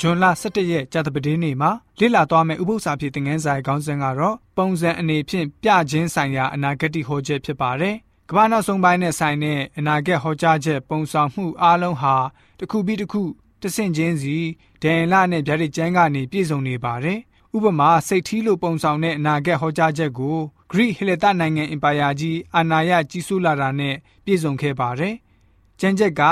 [0.00, 7.94] ဇွန်လ17ရက်ကြာသပတေးနေ့မှာလေ့လာသွားမယ့်ဥပုသ္စာဖြစ်တဲ့ငန်းဆိုင်ခေါင်းစဉ်ကတော့ပုံစံအနေဖြင့်ပြခြင်းဆိုင်ရာအနာဂတ်ဟောချက်ဖြစ်ပါတယ်။
[8.28, 12.16] ကမ္ဘာနောက်ဆုံးပိုင်းနဲ့ဆိုင်တဲ့အနာဂတ်ဟောကြားချက်ပုံဆောင်မှုအားလုံးဟာ
[12.58, 13.22] တစ်ခုပြီးတစ်ခု
[13.62, 14.36] တဆင့်ချင်းစီ
[14.82, 17.18] ဒန်လနဲ့ဗျာဒိတ်ကျမ်းကနေပြည့်စုံနေပါတယ်။
[17.56, 20.36] ဥပမာစိတ်ထီးလိုပုံဆောင်တဲ့အနာဂတ်ဟောကြားချက်ကို
[20.70, 25.14] ဂရိဟေလတနိုင်ငံအင်ပါယာကြီးအာနာယကြီးစိုးလာတာနဲ့ပြည့်စုံခဲ့ပါတယ်။
[25.80, 26.22] ကျမ်းချက်က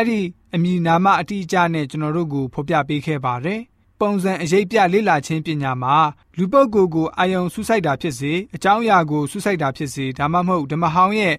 [0.00, 0.20] အဲ့ဒီ
[0.54, 3.60] အမည်နာမအတိအကျနဲ့ကျွန်တော်တို့ကိုဖော်ပြပေးခဲ့ပါတယ်။
[4.00, 5.96] ပုံစံအရေးပြလေ့လာခြင်းပညာမှာ
[6.36, 11.34] လူပုဂ္ဂိုလ်ကိုအာယုံဆုစိုက်တာဖြစ်စေအကြောင်းအရာကိုဆုစိုက်တာဖြစ်စေဒါမှမဟုတ်ဓမ္မဟောင်းရဲ့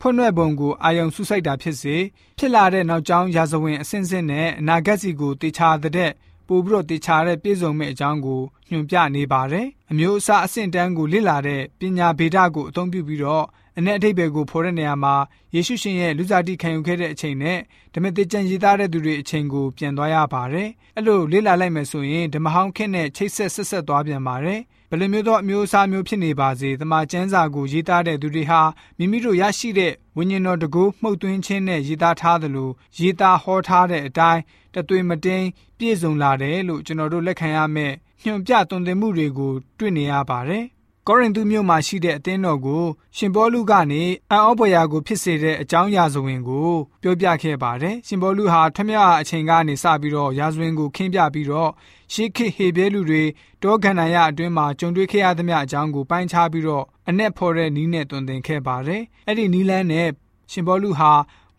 [0.00, 1.96] ဖွင့်ွယ်ပုံကိုအာယုံဆုစိုက်တာဖြစ်စေ
[2.38, 6.10] ဖြစ်လာတဲ့နောက်ကျောင်းရာဇဝင်အစဉ်စဉ်နဲ့အနာဂတ်စီကိုတေချာတဲ့
[6.48, 13.46] ပို့ပြီးတော့တေချာတဲ့ပြည့်စုံမဲ့အကြောင်းကိုညွှန်ပြနေပါတယ်။အမျိုးအစားအဆင့်တန်းကိုလေ့လာတဲ့ပညာဗေဒကိုအသုံးပြုပြီးတော့
[13.78, 15.14] အ내အထိပ္ပယ်ကိုဖော်တဲ့နေရာမှာ
[15.54, 17.58] ယေရှုရှင်ရဲ့လူစားတိခံယူခဲ့တဲ့အချိန်နဲ့
[17.94, 28.60] ဓမ္မသစ်ကျမ်းရေးသားတဲ့သူတွေအချိန်ကိုပြန်သွားရပါတယ်။အဲ့လိုလေ့လာလိုက်မယ်ဆိုရင်ဓမ္မဟောင်းခင့်နဲ့ချိတ်ဆက်ဆက်ဆက်သွားပြန်ပါတယ်။ဘယ်လိုမျိုးသောအမျိုးအစားမျိုးဖြစ်နေပါစေတမန်ကျမ်းစာကိုရေးသားတဲ့သူတွေဟာ
[28.98, 34.42] မိမိတို့ရရှိတဲ့ဝိညာဉ်တော်တကူမှုတ်သွင်းခြင်းနဲ့ရေးသားထားသလိုရေးသားဟောထားတဲ့အတိုင်း
[34.74, 35.46] တသွေးမတင်း
[35.78, 37.94] ပြည့်စုံလာတယ်လို့ကျွန်တော်တို့လက်ခံရမယ့်
[38.24, 40.64] ညွှန်ပြသွန်သင်မှုတွေကိုတွေ့နေရပါတယ်
[41.08, 42.84] ကောရိန္သုမြို့မှာရှိတဲ့အသင်းတော်ကို
[43.16, 46.70] ရှင်ပေါလုကနေအံ့ဩဖွယ်ရာကိုဖြစ်စေတဲ့အကြောင်းအရာဇဝင်ကို
[47.02, 51.70] ပြောပြခဲ့ပါတယ်။ရှင်ပေါလုဟာထမြောက်အချိန်ကနေစပြီးတော့ရာဇဝင်ကိုခင်းပြပြီးတော့
[52.12, 53.22] ရှေးခေတ်ဟေဘဲလူတွေ
[53.62, 60.08] တောခန္ဓာရအတွင်းမှာကြုံတွေ့ခဲ့ရသမျှအကြောင်းကိုပိုင်းခြားပြီးတော့အ내ဖော်တဲ့နီးနဲ့တွင်တင်ခဲ့ပါတယ်။အဲ့ဒီနီးလန်းနဲ့
[60.52, 61.12] ရှင်ပေါလုဟာ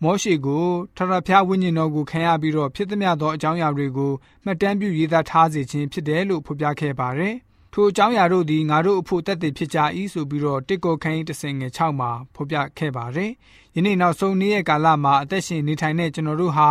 [0.03, 4.11] မောရှေကိုထထဖျားဝိညာဉ်တော်ကိုခံရပြီးတော့ဖြစ်သမျှသောအကြောင်းအရာတွေကို
[4.45, 7.35] မှတ်တမ်းပြုရေးသားထားစေခြင်းဖြစ်တယ်လို့ဖော်ပြခဲ့ပါတယ်။
[7.77, 9.79] ထိုအကြောင်းအရာတို့သည်ငါတို့အဖို့တက်တည်ဖြစ်ကြ၏
[10.13, 13.31] ဆိုပြီးတော့တစ်ကိုခန်းကြီး30ငယ်6မှာဖော်ပြခဲ့ပါတယ်။
[13.75, 16.69] ယနေ့နောက်ဆုံးနေ့ရဲ့ကာလမှာအသက်ရှင်နေထိုင်တဲ့ကျွန်တော်တို့ဟာ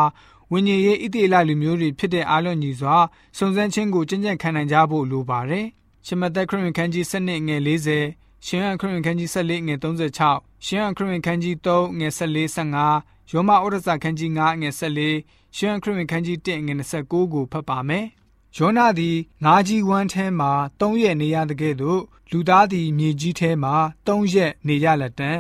[0.53, 2.97] ဝိညာဉ်ရေးဣတိလလူမျိုးတွေဖြစ်တဲ့အားလုံးညီစွာ
[3.39, 5.67] စုံစမ်းခြင်းကိုကျင့်ကြံခံနိုင်ကြဖို့လိုပါတယ်။
[6.07, 18.07] ရှမသက်ခရစ်ခန်းကြီး7ငယ်40ရှင်ဟန်ခရစ်ခန်းကြီး14ငယ်36ရှင်ဟန်ခရစ်ခန်းကြီး3ငယ်14 15ယောမဩရစာခန်းကြီး9ငယ်14ရှင်ဟန်ခရစ်ခန်းကြီး1ငယ်29ကိုဖတ်ပါမယ်။
[18.57, 20.49] ယောနာသည်ငါးကြီးဝမ်းထဲမှ
[20.81, 22.01] ၃ရက်နေရတဲ့ကဲ့သို့
[22.31, 23.71] လူသားသည်မြေကြီးထဲမှ
[24.07, 25.33] ၃ရက်နေရလက်တံ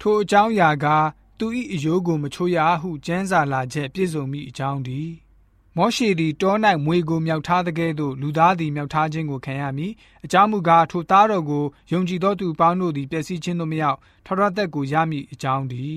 [0.00, 0.86] ထိုအကြောင်းအရာက
[1.38, 5.08] သူ၏အယိုးကိုမချိုးရဟုကျမ်းစာလာချက်ပြည့်စုံမိအကြောင်းသည်
[5.76, 9.92] မောရှေသည်တော၌မွေကိုမြောက်ထားတဲ့ကဲ့သို့လူသားသည်မြောက်ထားခြင်းကိုခံရမည်
[10.24, 15.96] အကြောင်းမူကားထိုသားတော်ကိုယုံကြည်သောသူပေါင်းတို့သည်ပျက်စီးခြင်းသို့မရောက်ထောရသက်ကိုရမည်အကြောင်းသည်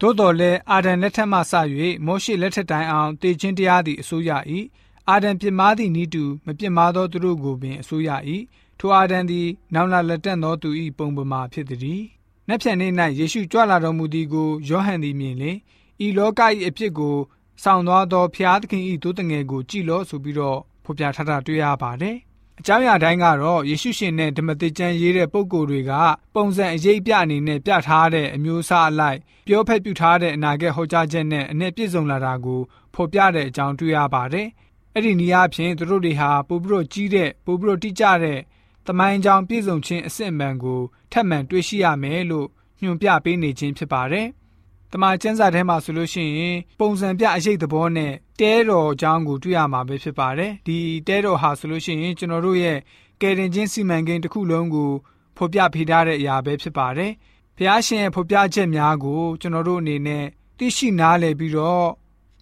[0.00, 1.52] သို့တော်လည်းအာဒံလက်ထက်မှစ၍
[2.06, 4.30] မောရှေလက်ထက်တိုင်အောင်တည်ခြင်းတရားသည်အစိုးရ၏
[5.10, 8.10] အာဒံပြစ်မှားသည့်ဤတူမပြစ်မှားသောသူတို့ကိုပင်အစိုးရ၏
[8.78, 12.02] ထိုအာဒံသည်နောင်လာလက်တန့်သောသူ၏ပုံပမာဖြစ်သည်။
[12.48, 15.52] နက်ဖြန်နေ့၌ယေရှုကြွလာတော်မူသည်ကိုယောဟန်သည်မြင်လေ
[16.04, 17.16] ဤလောက၏အဖြစ်ကို
[17.62, 22.16] ဆောင်သွားသောဖျားသခင်၏တိုးတငယ်ကိုကြည်လို့ဆိုပြီးတော့ဖော်ပြထားတာတွေ့ရပါတယ်။
[22.60, 25.92] အကြောင်းအရာတိုင်းကတော့ယေရှုရှင်နဲ့ဓမ္မသစ်ကျမ်းရေးတဲ့ပုံကိုယ်တွေက
[26.34, 32.60] ပုံစံအရေးပြအနေနဲ့ပြထားတဲ့အမျိုးအစားအလိုက်ပြောဖက်ပြထားတဲ့အနာဂတ်ဟောကြားချက်နဲ့အ내ပြည့်စုံလာတာကို
[32.94, 34.48] ဖော်ပြတဲ့အကြောင်းတွေ့ရပါတယ်။
[34.94, 38.38] အဲ့ဒီနေရာဖြင့်သူတို့တွေဟာပိုပြီးတော့ကြီးတဲ့ပိုပြီးတော့တိကျတဲ့
[38.86, 40.80] သမိုင်းကြောင်ပြည့်စုံခြင်းအစစ်အမှန်ကို
[41.12, 42.48] ထပ်မံတွေ့ရှိရမယ်လို့
[42.82, 44.26] ညွှန်ပြပေးနေခြင်းဖြစ်ပါတယ်။
[44.92, 50.78] တမန်ကျမ်းစာထဲမှာဆိုလို့ရှိရင်ပုံစံပြအရေးသဘောနဲ့တဲတော်အကြောင်းကိုတွေ့ရမှာပဲဖြစ်ပါတယ်။ဒီ
[51.08, 52.78] တဲတော်ဟာဆိုလို့ရှိရင်ကျွန်တော်တို့ရဲ့
[53.20, 54.90] ကယ်တင်ခြင်းစီမံကိန်းတစ်ခုလုံးကို
[55.36, 57.12] ဖော်ပြဖေးထားတဲ့အရာပဲဖြစ်ပါတယ်။
[57.56, 60.24] ဘုရားရှင်ရဲ့ဖော်ပြချက်များကိုကျွန်တော်တို့အနေနဲ့
[60.58, 61.88] သိရှိနားလည်ပြီးတော့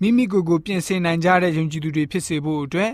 [0.01, 2.93] မိမိကိုယ်ကိုပြင်ဆင်နိုင်ကြတဲ့ယုံကြည်သူတွေဖြစ်စေဖို့အတွက်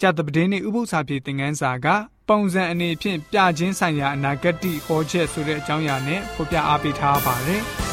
[0.00, 1.86] ကြတဲ့ပဒင်းနေဥပု္ပ္ပစာပြေသင်ခန်းစာက
[2.28, 7.62] ပုံစံအနေဖြင့်ပြခြင်းဆိုင်ရာအနာဂတ်ဟောချက်ဆိုတဲ့အကြောင်းအရာနဲ့ဖော်ပြအားပေးထားပါတယ်။